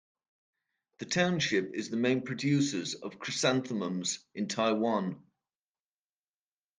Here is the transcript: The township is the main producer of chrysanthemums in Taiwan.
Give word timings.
The 0.97 1.05
township 1.05 1.75
is 1.75 1.91
the 1.91 1.95
main 1.95 2.23
producer 2.23 2.83
of 3.03 3.19
chrysanthemums 3.19 4.17
in 4.33 4.47
Taiwan. 4.47 5.21